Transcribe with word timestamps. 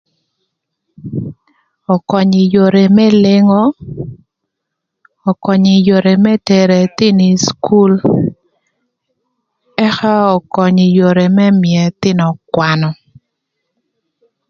ökönyö 1.93 2.41
ï 2.43 2.49
yore 2.53 2.83
më 2.95 3.05
lengo, 3.23 3.63
ökönyö 5.31 5.73
ï 5.77 5.83
yore 5.87 6.13
më 6.23 6.33
tero 6.47 6.73
ëthïnö 6.85 7.21
ï 7.31 7.33
cukul, 7.45 7.91
ëka 9.85 10.13
ökönyö 10.37 10.85
ï 10.87 10.93
yore 10.97 11.25
më 11.37 11.45
mïö 11.61 11.79
ëthïnö 11.89 12.25
kwanö. 12.53 12.89